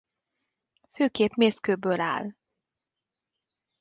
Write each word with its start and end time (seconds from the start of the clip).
Főképp 0.91 1.33
mészkőből 1.35 1.99
áll. 2.01 2.29